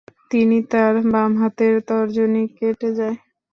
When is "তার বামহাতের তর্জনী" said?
0.71-2.43